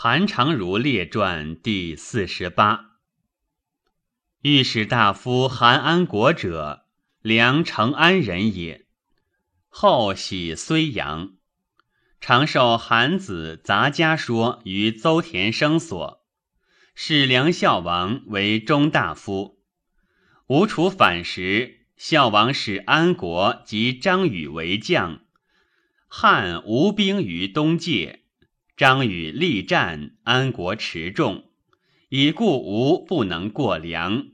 [0.00, 2.92] 韩长如列传第四十八。
[4.42, 6.84] 御史大夫韩安国者，
[7.20, 8.86] 梁成安人也。
[9.68, 11.32] 后徙睢阳，
[12.20, 16.24] 常受韩子杂家说于邹田生所。
[16.94, 19.58] 是梁孝王为中大夫。
[20.46, 25.22] 吴楚反时，孝王使安国及张宇为将。
[26.06, 28.17] 汉无兵于东界，
[28.78, 31.50] 张宇力战，安国持重，
[32.10, 34.28] 以故吴不能过梁。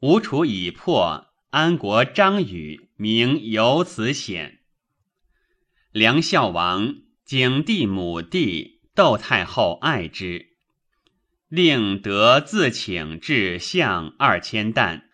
[0.00, 4.58] 吴楚已破，安国张宇名由此显。
[5.90, 10.50] 梁孝王景帝母弟窦太后爱之，
[11.48, 15.08] 令得自请至相二千担，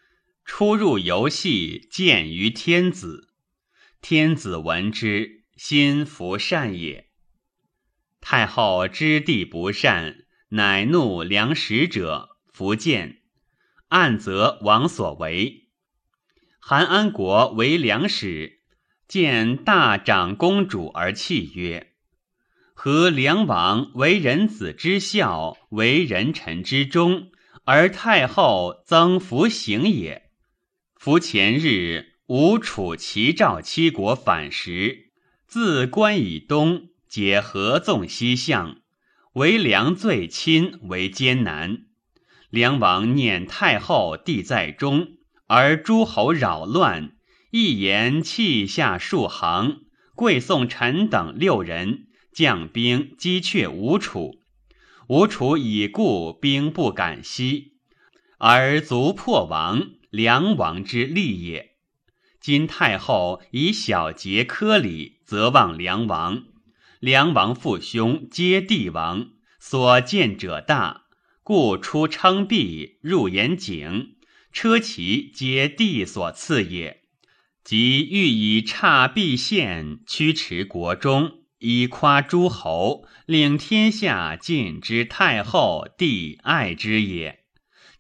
[0.45, 3.29] 出入游戏见于天子。
[4.01, 5.43] 天子闻之。
[5.55, 7.12] 心服善也。
[8.23, 13.19] 太后知地不善，乃怒良使者，伏谏，
[13.89, 15.69] 暗责王所为。
[16.61, 18.61] 韩安国为良使，
[19.09, 21.95] 见大长公主而泣曰
[22.73, 27.33] ：“何梁王为人子之孝，为人臣之忠，
[27.65, 30.31] 而太后增服行也？
[30.95, 35.11] 夫前日吴楚齐赵七国反时。”
[35.53, 38.79] 自关以东，皆合纵西向，
[39.35, 41.83] 为梁最亲为艰难。
[42.49, 45.09] 梁王念太后地在中，
[45.47, 47.13] 而诸侯扰乱，
[47.51, 49.83] 一言弃下数行，
[50.15, 54.39] 贵宋臣等六人将兵击却吴楚。
[55.09, 57.75] 吴楚已故，兵不敢西，
[58.39, 61.73] 而卒破亡，梁王之利也。
[62.41, 66.45] 今太后以小节科礼，则望梁王。
[67.03, 71.07] 梁王父兄皆帝王，所见者大，
[71.43, 74.15] 故出称璧，入严景，
[74.53, 77.03] 车骑皆帝所赐也。
[77.65, 87.41] 即欲以差璧献，驱驰国中，以夸诸侯，令天下尽知太后帝爱之也。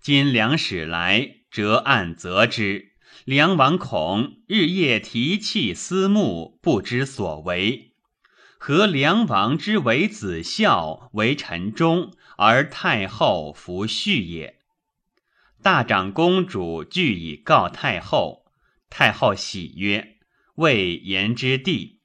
[0.00, 2.92] 今梁使来，折案责之。
[3.24, 7.91] 梁王恐日夜提气思慕，不知所为。
[8.64, 14.60] 和梁王之为子孝，为臣忠，而太后弗恤也？
[15.60, 18.44] 大长公主具以告太后，
[18.88, 20.18] 太后喜曰
[20.54, 22.02] ：“谓言之地。”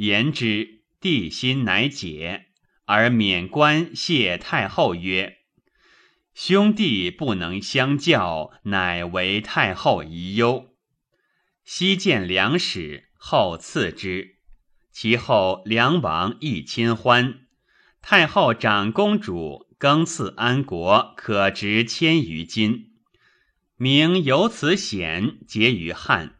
[0.00, 2.46] 言之，帝心乃解，
[2.86, 5.40] 而免官谢太后曰。
[6.32, 10.74] 兄弟不能相教，乃为太后遗忧。
[11.62, 14.39] 昔见梁使，后赐之。
[14.92, 17.40] 其后梁王亦亲欢。
[18.02, 22.92] 太后长公主，更赐安国，可值千余金。
[23.76, 26.36] 名由此显，结于汉。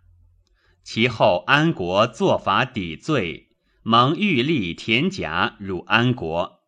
[0.83, 3.51] 其后安国作法抵罪，
[3.83, 6.61] 蒙玉立田甲入安国。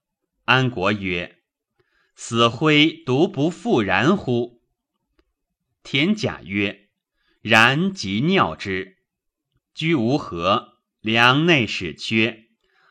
[0.45, 1.39] 安国曰。
[2.15, 4.61] 死灰独不复然乎？
[5.83, 6.91] 田甲曰
[7.41, 8.99] ：“然即尿之。”
[9.75, 10.72] 居无何，
[11.03, 12.45] 梁内史缺。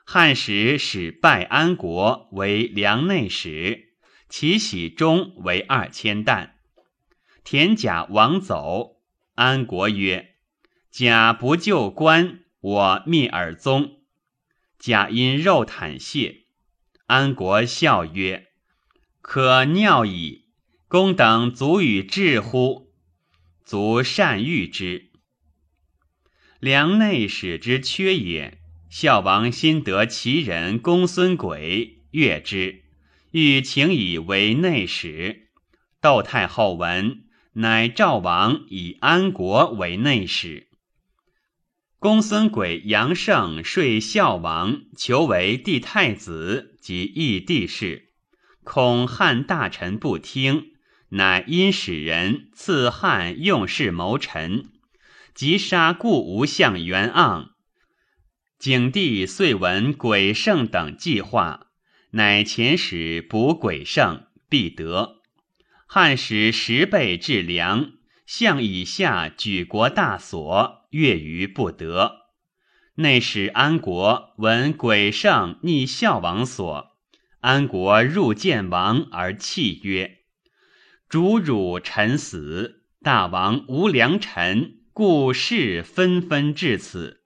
[0.05, 3.93] 汉时使拜安国为梁内史，
[4.27, 6.55] 其喜中为二千担。
[7.45, 8.97] 田甲亡走，
[9.35, 10.35] 安国曰
[10.91, 14.01] ：“甲不救官，我灭尔宗。”
[14.77, 16.47] 甲因肉袒谢，
[17.05, 18.47] 安国笑曰。
[19.21, 20.47] 可尿矣，
[20.89, 22.91] 公等足与治乎？
[23.63, 25.10] 足善遇之。
[26.61, 28.59] 梁内史之缺也。
[28.87, 32.83] 孝王心得其人公孙轨，悦之，
[33.31, 35.47] 欲请以为内史。
[35.99, 37.23] 窦太后闻，
[37.53, 40.67] 乃赵王以安国为内史。
[41.97, 48.11] 公孙轨、杨胜说孝王，求为帝太子及义帝事。
[48.63, 50.73] 恐汉大臣不听，
[51.09, 54.65] 乃因使人赐汉用事谋臣，
[55.33, 57.49] 即杀故吴相袁盎。
[58.59, 61.67] 景帝遂闻鬼圣等计划，
[62.11, 65.21] 乃遣使补鬼圣，必得。
[65.87, 67.93] 汉使十倍至粮，
[68.25, 72.27] 相以下举国大所，越于不得。
[72.95, 76.91] 内使安国闻鬼圣逆孝王所。
[77.39, 80.19] 安国入见王而泣曰
[81.09, 87.21] ：“主辱臣死，大王无良臣，故事纷纷至此。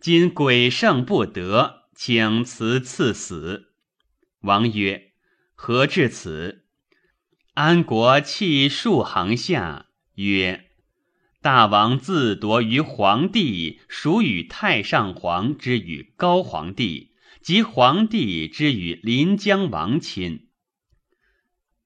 [0.00, 3.72] 今鬼圣不得，请辞赐死。”
[4.42, 5.12] 王曰
[5.54, 6.64] ：“何至此？”
[7.54, 9.86] 安国泣数行下，
[10.16, 10.68] 曰
[11.40, 20.48] ：“大王自夺于皇帝，属与太上皇之与高皇帝，及皇帝之与临江王亲。”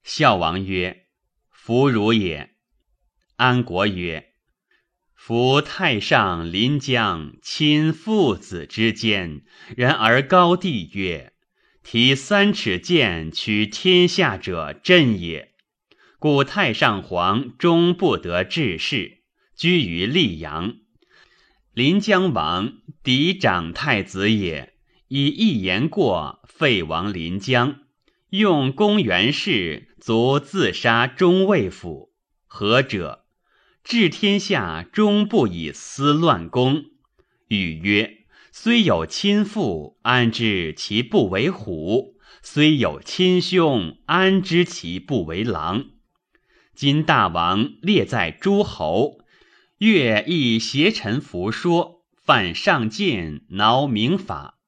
[0.03, 1.07] 孝王曰
[1.53, 2.55] ：“弗如也。”
[3.37, 4.30] 安国曰
[5.23, 9.43] ：“夫太上临江亲父子之间，
[9.77, 11.35] 然而高帝曰
[11.85, 15.53] ：‘提三尺剑取天下者，朕也。’
[16.19, 19.19] 故太上皇终不得治事，
[19.55, 20.77] 居于溧阳。
[21.75, 24.73] 临江王嫡长太子也，
[25.09, 27.81] 以一言过，废王临江，
[28.31, 32.15] 用公元氏卒自杀中尉府。
[32.47, 33.20] 何者？
[33.83, 36.85] 治天下终不以私乱公。
[37.49, 42.17] 语曰：“虽有亲父，安知其不为虎？
[42.43, 45.87] 虽有亲兄，安知其不为狼？
[46.75, 49.19] 今大王列在诸侯，
[49.79, 54.59] 越亦邪臣服说，犯上谏，挠明法。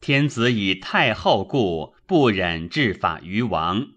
[0.00, 3.88] 天子以太后故，不忍治法于王。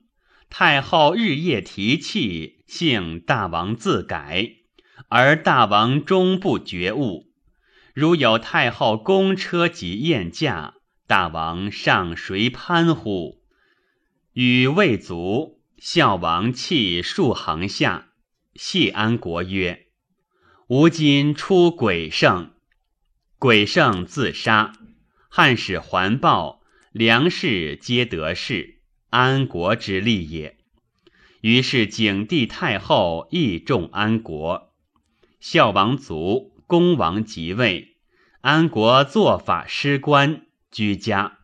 [0.50, 4.50] 太后日夜提气。”幸大王自改，
[5.10, 7.32] 而大王终不觉悟。
[7.94, 10.76] 如有太后公车及宴驾，
[11.06, 13.44] 大王上谁攀乎？
[14.34, 18.10] 语未足，孝王泣数行下。
[18.56, 19.88] 谢安国曰
[20.70, 22.54] ：“吾今出鬼圣，
[23.38, 24.74] 鬼圣自杀，
[25.30, 26.62] 汉使环抱，
[26.92, 30.58] 梁氏皆得势，安国之利也。”
[31.44, 34.74] 于是景帝太后亦重安国，
[35.42, 37.98] 孝王卒，恭王即位，
[38.40, 41.40] 安国作法师官，居家。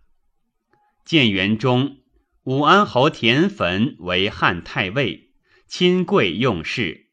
[1.04, 1.98] 建元中，
[2.46, 5.32] 武安侯田汾为汉太尉，
[5.68, 7.10] 亲贵用事。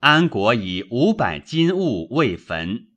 [0.00, 2.88] 安国以五百金物为坟，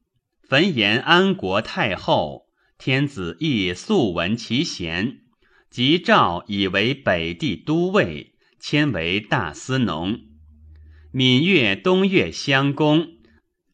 [0.42, 2.48] 坟言安国太后，
[2.80, 5.19] 天子亦素闻其贤，
[5.69, 8.31] 即诏以为北地都尉。
[8.68, 10.22] 迁为大司农，
[11.12, 13.10] 闽越、东越相公，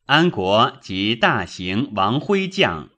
[0.05, 2.89] 安国及大行王辉将，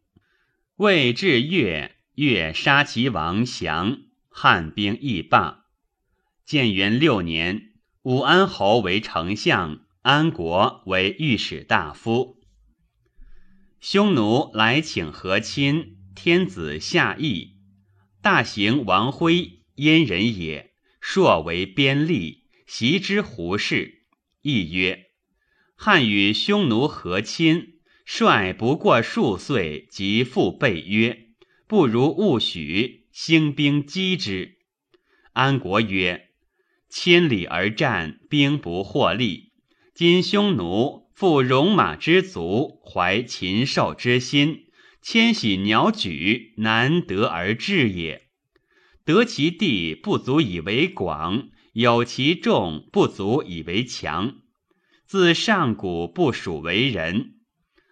[0.78, 5.66] 魏至越，越杀其王降，汉兵亦罢。
[6.44, 12.40] 建元六年，武安侯为丞相，安国为御史大夫。
[13.80, 17.52] 匈奴来请和亲，天子下邑。
[18.20, 20.73] 大行王辉，燕人也。
[21.06, 24.06] 朔为边吏，袭之胡氏。
[24.42, 25.08] 亦曰：
[25.76, 27.74] 汉与匈奴和亲，
[28.06, 31.28] 率不过数岁，即复备约，
[31.68, 34.60] 不如勿许，兴兵击之。
[35.34, 36.30] 安国曰：
[36.90, 39.52] 千里而战，兵不获利。
[39.94, 44.68] 今匈奴复戎马之足，怀禽兽之心，
[45.02, 48.30] 迁徙鸟举，难得而治也。
[49.06, 54.36] 得其地不足以为广，有其众不足以为强。
[55.06, 57.36] 自上古不属为人。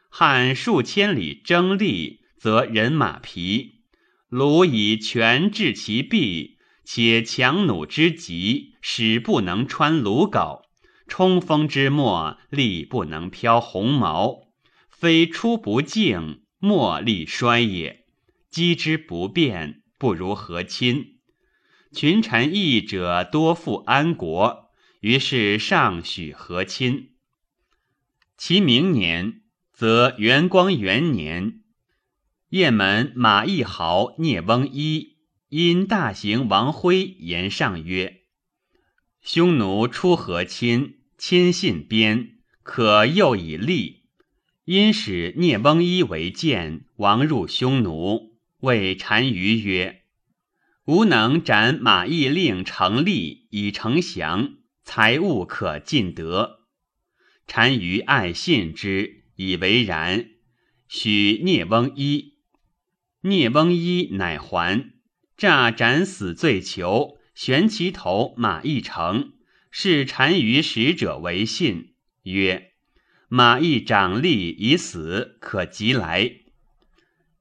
[0.09, 3.81] 汉数千里征利，则人马疲。
[4.29, 10.61] 鲁以权治其弊，且强弩之极，使不能穿鲁缟；
[11.07, 14.47] 冲锋之末，力不能飘鸿毛。
[14.89, 18.05] 非出不敬，莫力衰也。
[18.49, 19.80] 击之不变。
[20.01, 21.19] 不如和亲，
[21.93, 27.11] 群臣议者多附安国，于是上许和亲。
[28.35, 31.61] 其明年，则元光元年，
[32.49, 35.17] 雁门马邑豪聂翁一
[35.49, 38.21] 因大行王辉言上曰
[39.21, 44.05] ：“匈奴出和亲，亲信边，可诱以利。
[44.65, 48.30] 因使聂翁一为谏，王入匈奴。”
[48.61, 50.03] 谓单于曰
[50.85, 56.59] ：“吾能斩马邑令成立，以成降，财物可尽得。”
[57.47, 60.29] 单于爱信之，以为然。
[60.87, 62.35] 许聂翁一，
[63.21, 64.91] 聂翁一乃还，
[65.35, 69.33] 诈斩死罪囚，悬其头马邑城。
[69.71, 72.73] 是单于使者为信，曰
[73.29, 76.40] ：“马邑长吏已死，可即来。”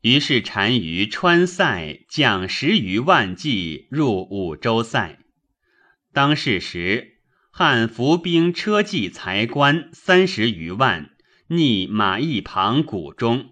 [0.03, 5.19] 于是单于川塞将十余万骑入五州塞。
[6.13, 7.19] 当世时，
[7.51, 11.11] 汉伏兵车骑才官三十余万，
[11.49, 13.51] 逆马邑旁谷中。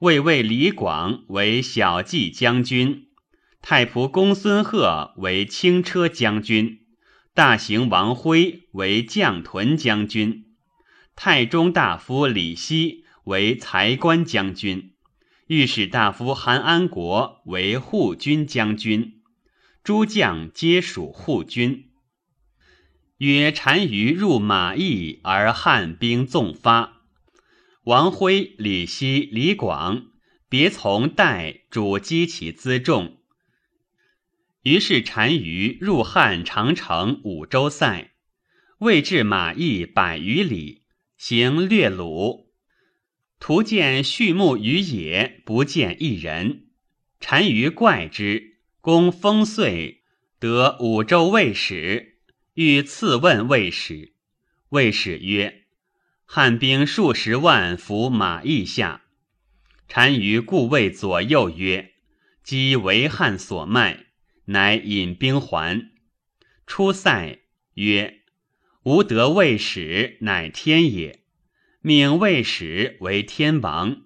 [0.00, 3.06] 魏魏李广为小骑将军，
[3.60, 6.80] 太仆公孙贺为轻车将军，
[7.34, 10.46] 大行王辉为将屯将军，
[11.14, 14.91] 太中大夫李希为才官将军，
[15.52, 19.20] 御史大夫韩安国为护军将军，
[19.84, 21.90] 诸将皆属护军。
[23.18, 27.02] 曰：单于入马邑，而汉兵纵发。
[27.84, 30.06] 王辉、李希、李广
[30.48, 33.18] 别从代主击其辎重。
[34.62, 38.12] 于是单于入汉长城五州塞，
[38.78, 40.84] 未至马邑百余里，
[41.18, 42.46] 行略虏。
[43.44, 46.66] 徒见畜牧于野，不见一人。
[47.18, 50.04] 单于怪之，公封岁，
[50.38, 52.18] 得五州卫使。
[52.54, 54.12] 欲赐问魏使，
[54.68, 55.64] 魏使曰
[56.24, 59.02] ：“汉兵数十万伏马邑下。”
[59.92, 61.94] 单于故谓左右曰
[62.44, 64.06] ：“击为汉所卖，
[64.44, 65.90] 乃引兵还。”
[66.64, 67.40] 出塞
[67.74, 68.20] 曰
[68.84, 71.21] ：“吾得魏使，乃天也。
[71.82, 74.02] 命魏使为天王。”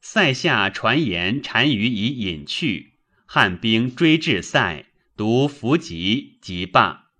[0.00, 2.94] 塞下传言单于已隐去，
[3.26, 4.86] 汉兵追至塞，
[5.16, 7.10] 独伏击，即罢。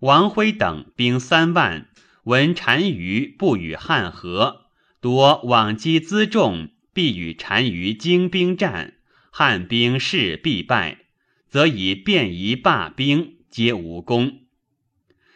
[0.00, 1.88] 王辉等兵三万，
[2.24, 4.66] 闻单于不与汉和，
[5.00, 8.94] 夺往击辎重，必与单于精兵战，
[9.30, 11.06] 汉兵势必败，
[11.48, 14.40] 则以便宜罢兵，皆无功。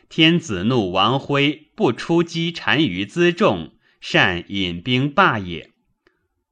[0.09, 5.73] 天子怒王辉不出击单于辎重，善引兵罢也。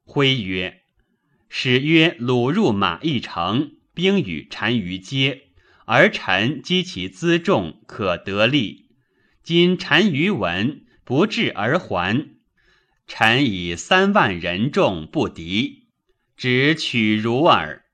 [0.02, 0.80] 辉曰
[1.49, 5.42] ：“使曰鲁入马邑城，兵与单于接。”
[5.87, 8.88] 而臣击其辎重，可得利。
[9.44, 12.30] 今单于闻不至而还，
[13.06, 15.87] 臣以三万人众不敌，
[16.37, 17.84] 只取如耳。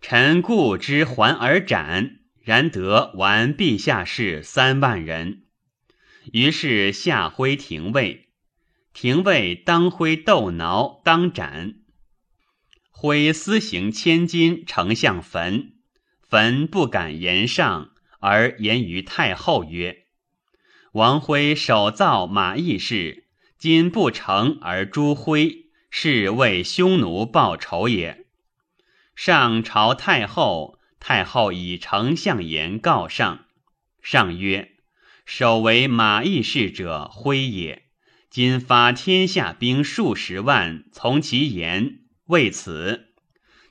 [0.00, 5.44] 臣故之还而斩，然得完陛下事三万人。
[6.32, 8.28] 于是下挥廷尉，
[8.92, 11.76] 廷尉当挥斗挠，当斩。
[12.90, 15.72] 挥私行千金，丞相坟。
[16.28, 20.04] 焚不敢言上，而言于太后曰
[20.92, 23.24] ：“王辉首造马邑事，
[23.58, 28.26] 今不成而诛辉，是为匈奴报仇也。”
[29.16, 33.46] 上朝太后，太后以丞相言告上，
[34.00, 34.76] 上曰
[35.32, 37.84] ：“首为马邑事者辉也，
[38.28, 43.12] 今发天下兵数十万，从其言，为此，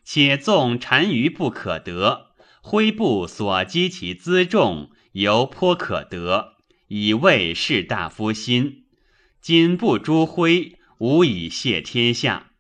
[0.06, 2.28] 且纵单于不可得。”
[2.64, 6.56] 挥部所击其辎重，犹颇可得，
[6.88, 8.86] 以慰士大夫心。
[9.42, 12.52] 今不诛挥，无以谢天下。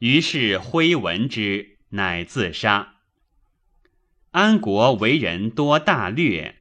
[0.00, 2.96] 于是挥闻之，乃自杀。
[4.32, 6.59] 安国为人多大略，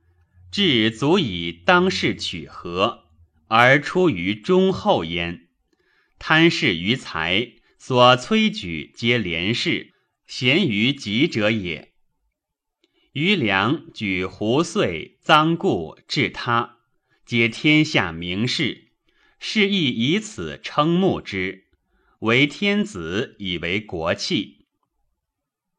[0.52, 3.06] 至足以当世取和，
[3.48, 5.48] 而出于忠厚焉。
[6.18, 9.94] 贪嗜于财，所催举皆廉士，
[10.28, 11.94] 贤于己者也。
[13.14, 16.78] 余良举胡遂、臧固治他，
[17.26, 18.92] 皆天下名士，
[19.40, 21.66] 是亦以此称慕之。
[22.20, 24.66] 为天子，以为国器。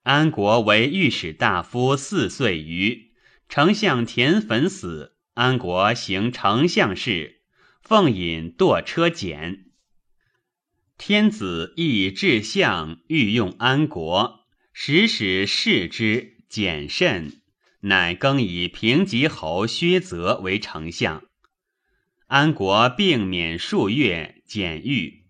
[0.02, 3.09] 安国为御史大夫四岁余，
[3.50, 7.40] 丞相田汾死，安国行丞相事，
[7.82, 9.72] 奉引堕车简。
[10.96, 16.36] 天子亦至相，欲用安国，时使视之。
[16.48, 17.42] 简慎，
[17.80, 21.24] 乃更以平吉侯薛泽为丞相。
[22.28, 25.24] 安国病免数月，简愈。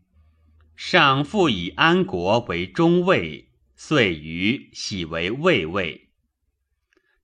[0.77, 6.10] 上复以安国为中尉，遂于喜为卫尉。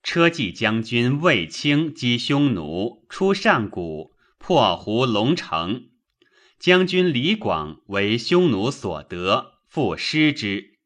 [0.07, 5.89] 车骑将军卫青击匈奴，出上谷，破胡龙城。
[6.61, 10.79] 将军李广为匈奴所得，复失之。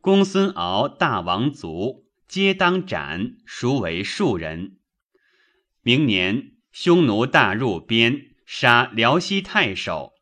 [0.00, 2.06] 公孙敖大王族。
[2.28, 4.76] 皆当斩，孰为庶人？
[5.82, 10.12] 明年，匈奴大入边，杀辽西太守，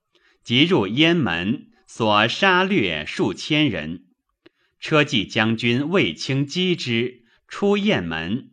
[0.42, 4.06] 即入燕门，所杀掠数千人。
[4.80, 8.50] 车骑将军卫青击之，出雁门。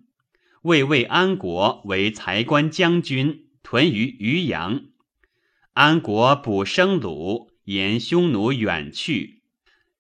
[0.64, 4.86] 魏魏安国为才官将军，屯于渔阳。
[5.74, 9.44] 安国补生虏，言匈奴远去，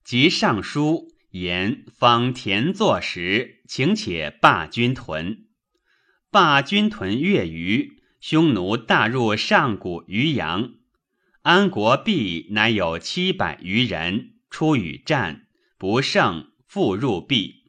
[0.03, 1.11] 即上书。
[1.31, 5.47] 言方田作时，请且罢军屯。
[6.31, 10.75] 罢军屯月余，匈奴大入上谷渔阳，
[11.41, 15.47] 安国毕，乃有七百余人出与战，
[15.77, 17.64] 不胜，复入毕。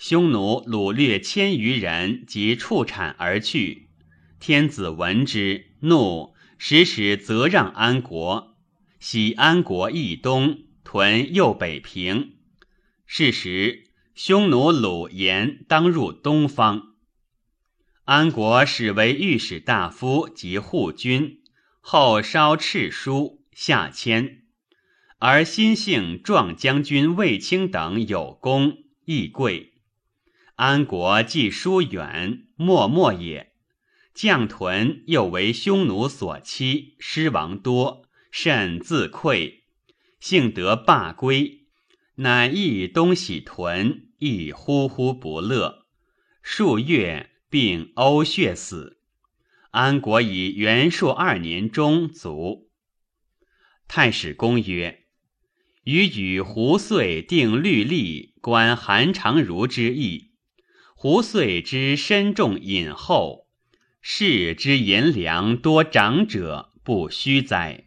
[0.00, 3.90] 匈奴掳掠千余人及畜产而去。
[4.38, 8.56] 天子闻之，怒，使使责让安国。
[8.98, 12.36] 喜安国易东，屯右北平。
[13.06, 16.94] 是时，匈奴鲁延当入东方。
[18.04, 21.42] 安国始为御史大夫及护军，
[21.82, 24.44] 后稍敕书下迁，
[25.18, 29.69] 而新姓壮将军卫青等有功，亦贵。
[30.60, 33.54] 安国既疏远，默默也。
[34.12, 39.64] 将屯又为匈奴所欺，失亡多，甚自愧，
[40.20, 41.62] 幸得罢归，
[42.16, 45.86] 乃亦东徙屯，亦呼呼不乐。
[46.42, 49.00] 数月，并呕血死。
[49.70, 52.68] 安国以元朔二年中卒。
[53.88, 55.04] 太史公曰
[55.84, 60.28] ：“予与胡遂定律例，观韩常如之意。”
[61.02, 63.46] 胡遂之身重隐厚，
[64.02, 67.86] 士之言良多长者，不虚哉？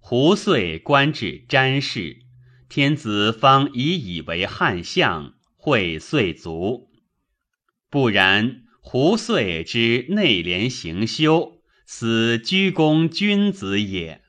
[0.00, 2.16] 胡遂官至詹事，
[2.68, 6.90] 天子方以以为汉相，会遂卒。
[7.88, 14.22] 不然，胡遂之内敛行修，此居功君子也。